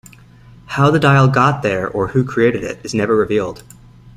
How 0.65 0.89
the 0.89 0.97
dial 0.97 1.27
got 1.27 1.61
there 1.61 1.87
or 1.87 2.07
who 2.07 2.23
created 2.23 2.63
it 2.63 2.79
is 2.83 2.95
never 2.95 3.15
revealed. 3.15 3.61